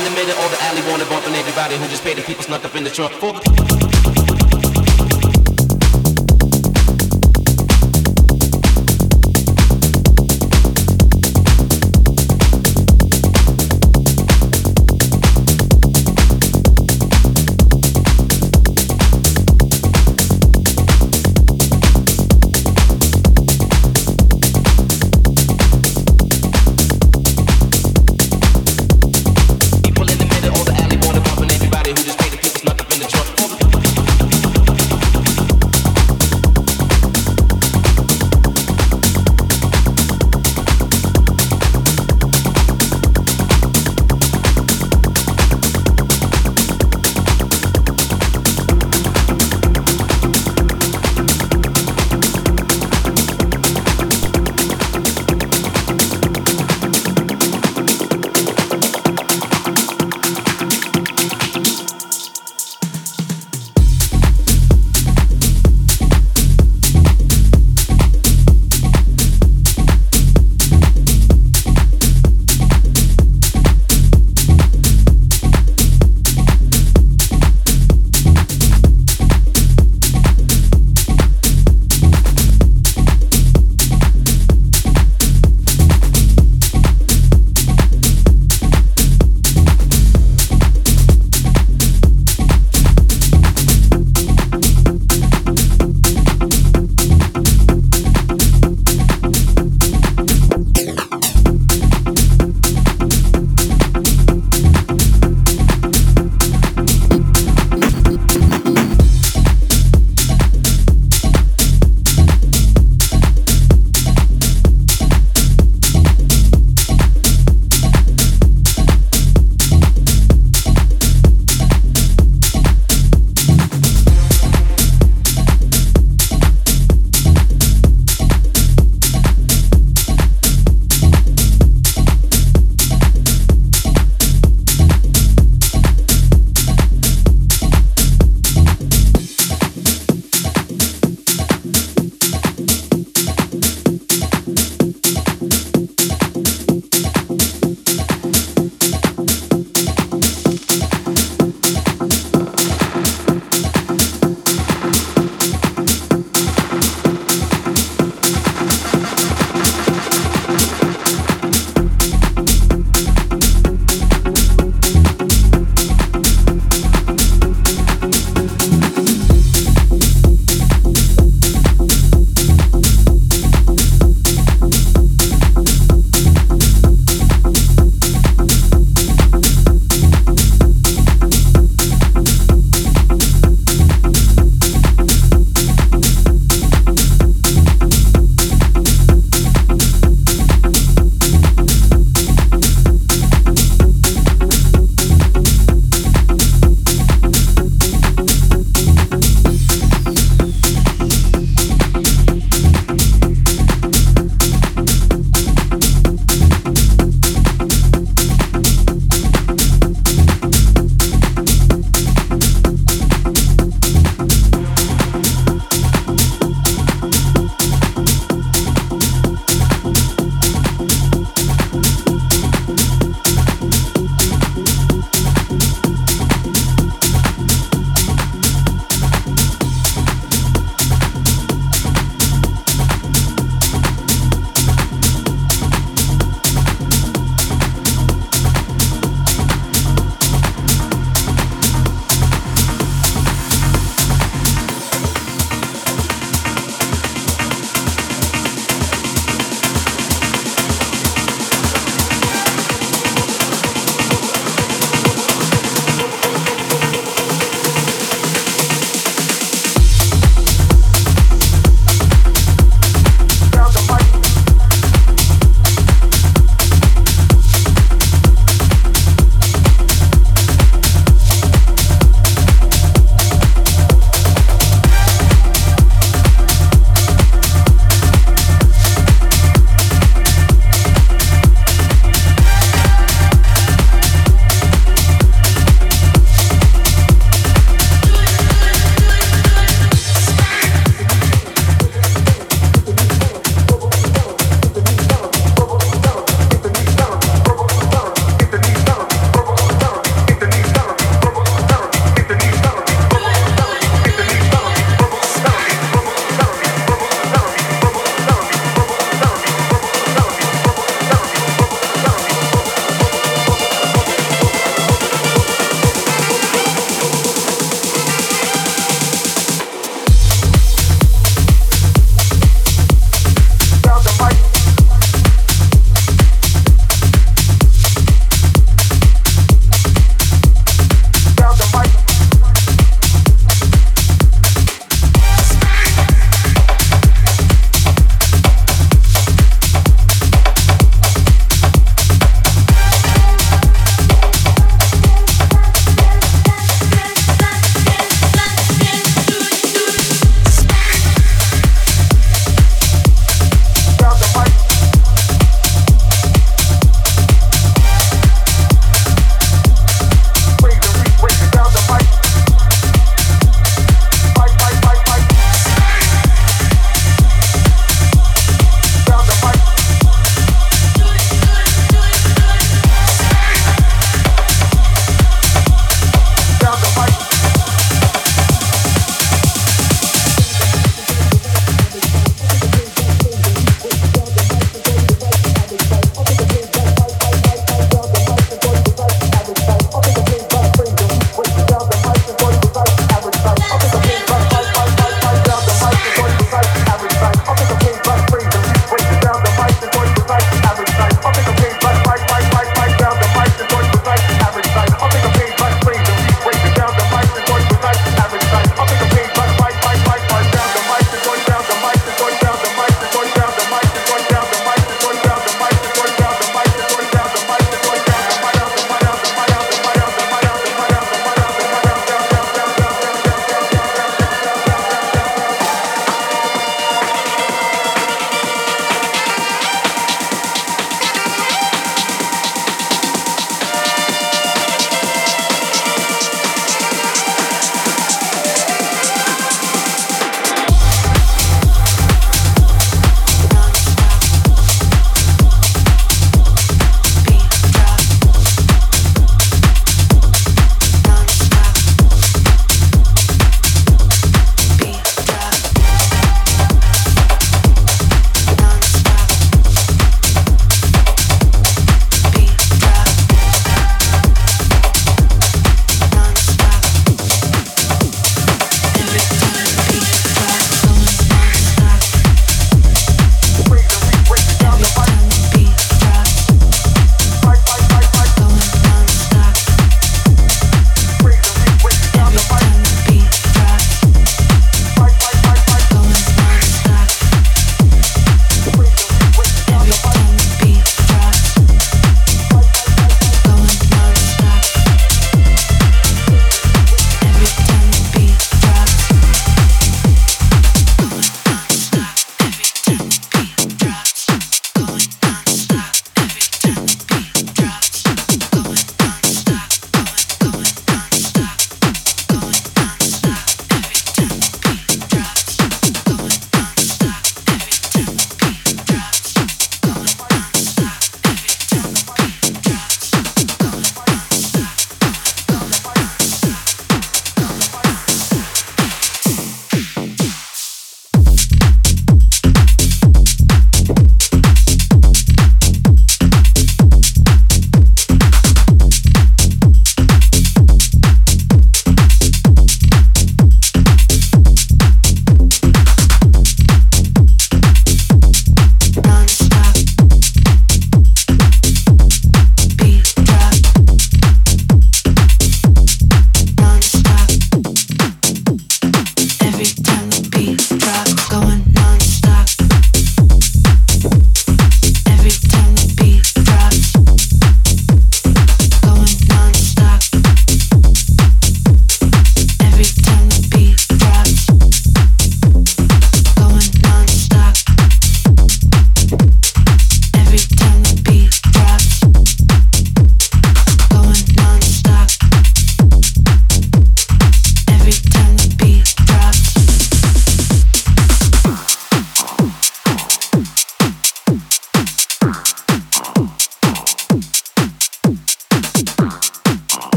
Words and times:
in 0.00 0.04
the 0.04 0.10
middle, 0.18 0.34
all 0.40 0.48
the 0.48 0.62
alley 0.64 0.82
wanna 0.90 1.04
bumping 1.06 1.34
everybody 1.34 1.76
who 1.76 1.86
just 1.88 2.02
paid 2.02 2.16
the 2.16 2.22
people 2.22 2.42
snuck 2.42 2.64
up 2.64 2.74
in 2.74 2.84
the 2.84 2.90
trunk. 2.90 3.12
For- 3.14 3.89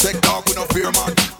Take 0.00 0.26
off 0.30 0.46
with 0.46 0.56
no 0.56 0.64
fear, 0.64 0.90
man. 0.92 1.39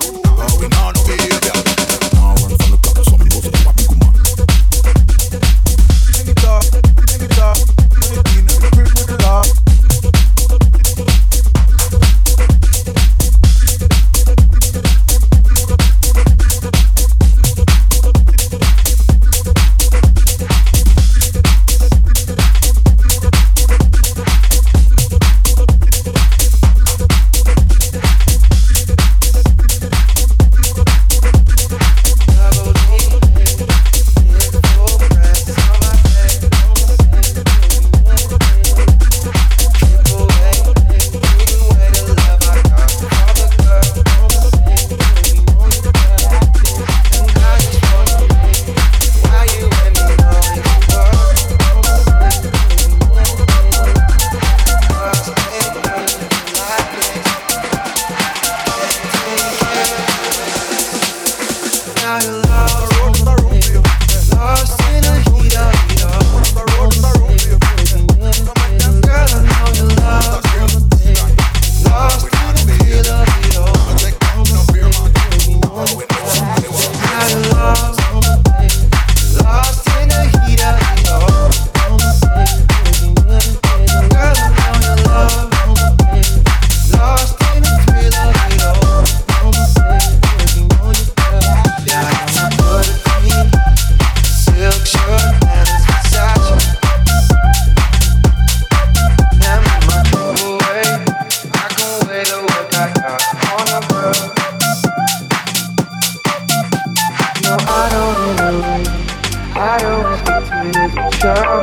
ever 111.22 111.60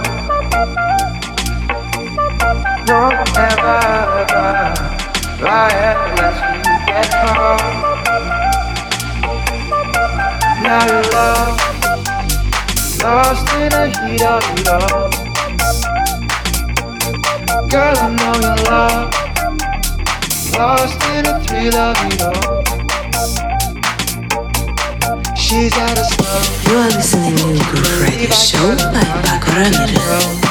you 6.63 6.75
get. 6.85 7.09
Now 10.61 10.85
you're 10.85 11.07
lost, 11.11 11.59
lost 13.01 13.47
in 13.55 13.69
the 13.69 13.83
heat 13.97 14.21
of 14.21 14.43
love. 14.65 15.13
Girl, 17.69 17.97
I 17.97 17.99
know 18.15 18.35
you're 18.41 18.59
lost, 18.69 19.15
lost 20.57 21.01
in 21.09 21.21
the 21.25 21.33
thrill 21.47 21.75
of 21.75 21.97
it 22.05 22.21
all. 22.21 22.76
You 25.49 25.55
are 25.55 26.89
listening 26.89 27.37
to 27.37 27.43
Groove 27.71 28.01
Radio 28.01 28.29
Show 28.31 28.75
by 28.91 28.99
Pako 29.23 29.55
Ramirez. 29.55 30.47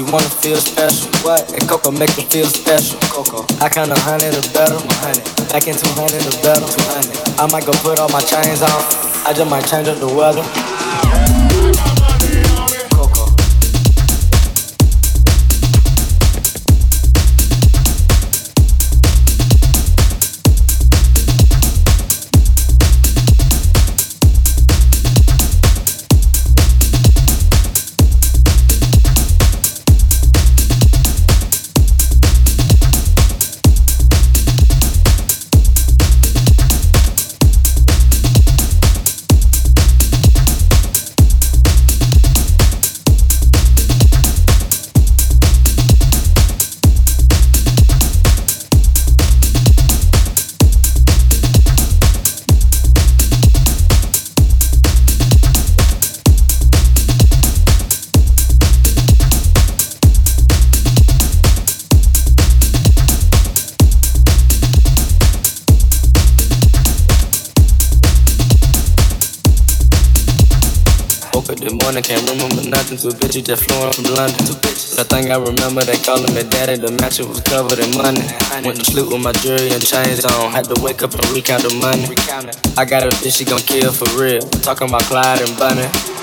She 0.00 0.10
wanna 0.10 0.28
feel 0.28 0.56
special. 0.56 1.10
What? 1.22 1.52
And 1.52 1.68
Coco 1.68 1.90
make 1.90 2.10
her 2.10 2.22
feel 2.22 2.46
special. 2.46 2.98
Coco. 3.10 3.44
I 3.62 3.68
count 3.68 3.90
a 3.90 4.00
hundred 4.00 4.32
or 4.32 4.42
better. 4.52 4.78
Back 5.52 5.68
in 5.68 5.76
200 5.76 6.24
or 6.24 6.42
better. 6.42 6.64
200. 6.64 7.38
I 7.38 7.46
might 7.52 7.66
go 7.66 7.72
put 7.84 7.98
all 7.98 8.08
my 8.08 8.20
chains 8.20 8.62
on. 8.62 8.80
I 9.26 9.34
just 9.34 9.50
might 9.50 9.66
change 9.66 9.88
up 9.88 9.98
the 9.98 10.08
weather. 10.08 11.99
Two 72.90 73.10
bitches 73.10 73.44
just 73.46 73.70
flew 73.70 73.86
in 73.86 73.92
from 73.92 74.14
London. 74.16 74.34
I 74.98 75.04
think 75.04 75.30
I 75.30 75.38
remember 75.38 75.80
they 75.82 75.96
calling 76.02 76.34
me 76.34 76.42
daddy. 76.42 76.74
The 76.74 76.90
mattress 76.90 77.28
was 77.28 77.40
covered 77.40 77.78
in 77.78 77.96
money. 77.96 78.20
Went 78.66 78.80
to 78.80 78.84
sleep 78.84 79.06
with 79.06 79.22
my 79.22 79.30
jewelry 79.30 79.70
and 79.70 79.80
chains 79.80 80.24
on. 80.24 80.50
Had 80.50 80.64
to 80.64 80.82
wake 80.82 81.02
up 81.04 81.14
and 81.14 81.24
recount 81.30 81.62
the 81.62 81.72
money. 81.78 82.02
I 82.76 82.84
got 82.84 83.04
a 83.04 83.08
bitch, 83.22 83.38
she 83.38 83.44
gon' 83.44 83.60
kill 83.60 83.92
for 83.92 84.10
real. 84.20 84.42
Talking 84.66 84.88
about 84.88 85.02
Clyde 85.02 85.40
and 85.40 85.56
Bunny. 85.56 86.19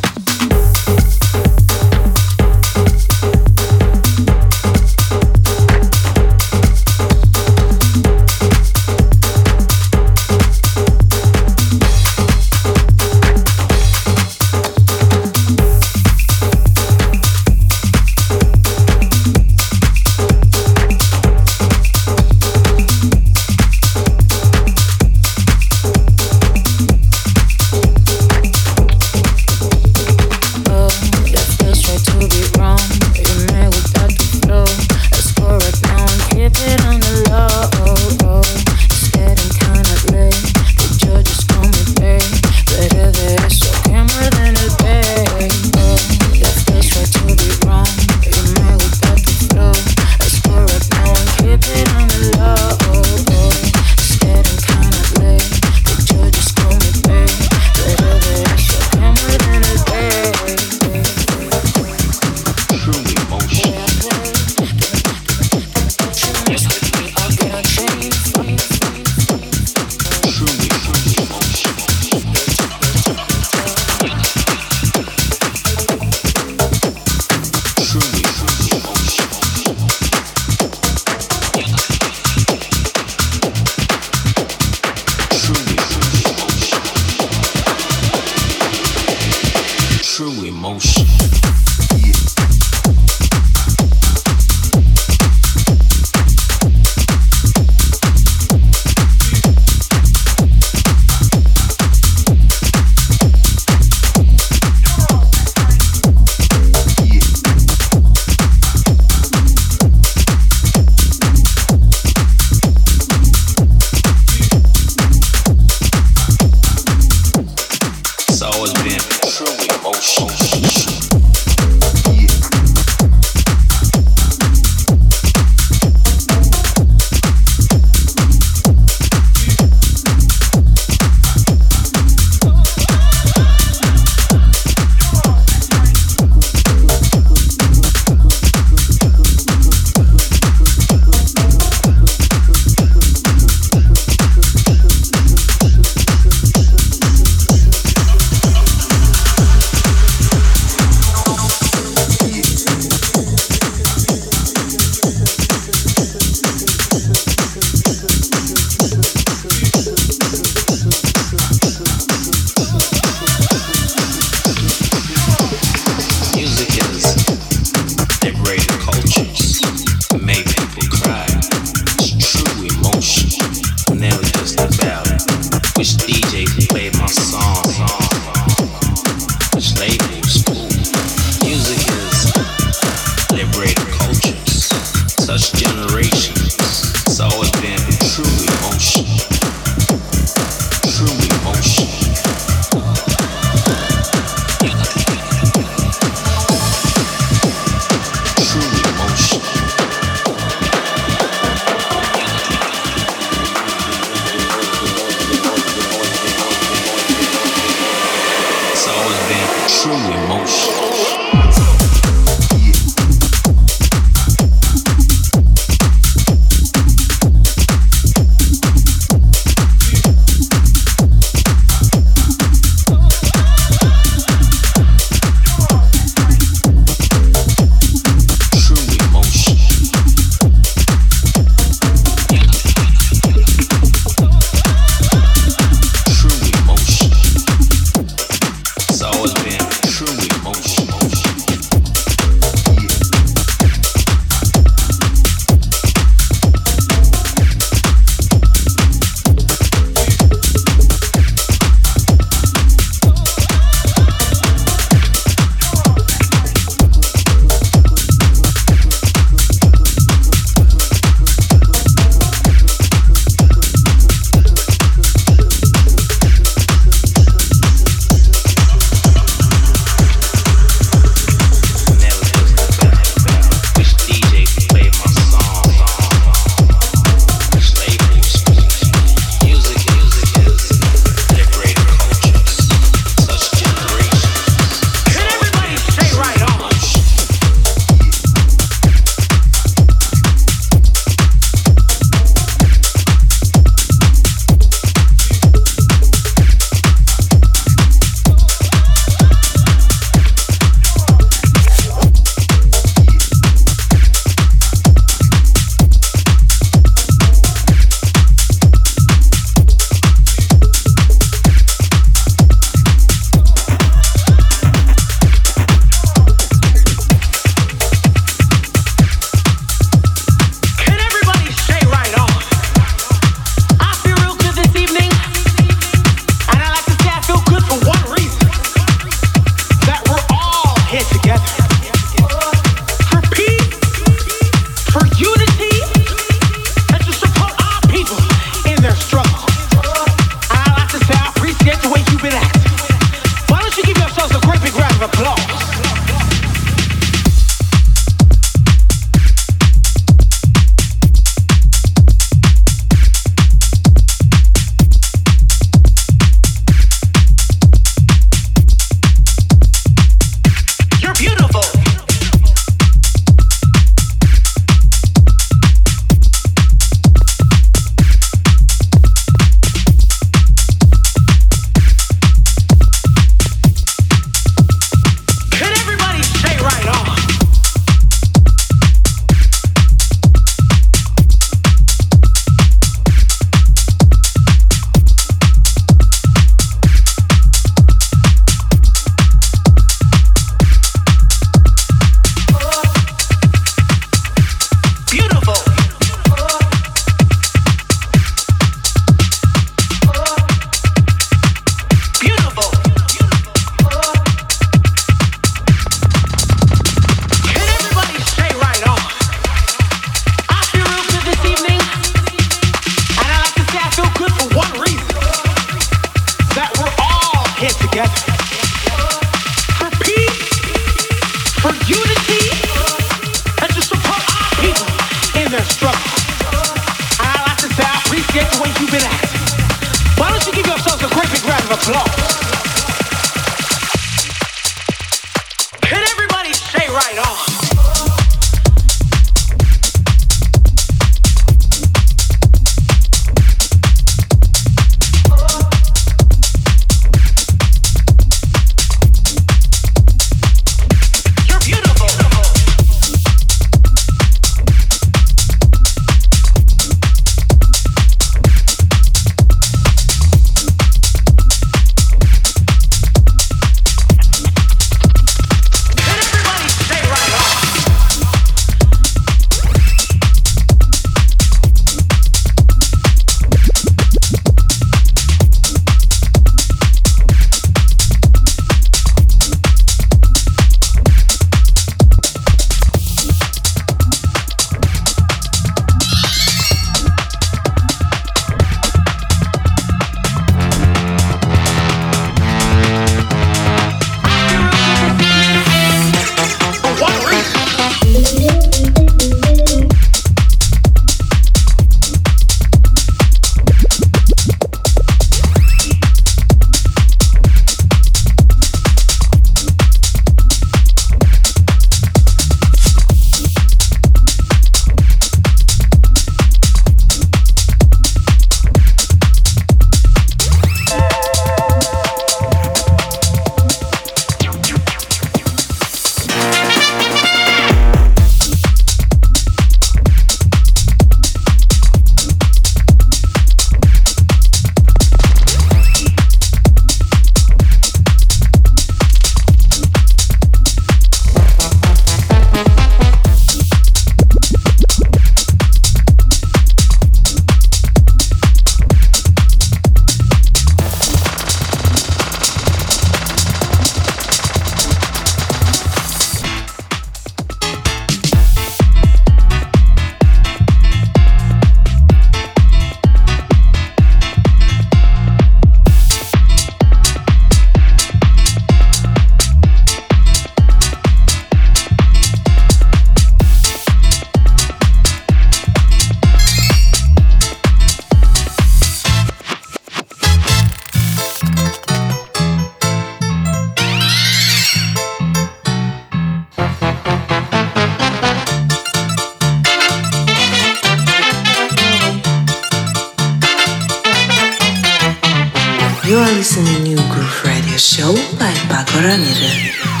Listening 596.51 596.75
to 596.75 596.81
New 596.81 597.13
Groove 597.13 597.45
Radio 597.45 597.77
Show 597.77 598.13
by 598.37 598.51
Pako 598.67 598.99
Ramirez. 599.07 600.00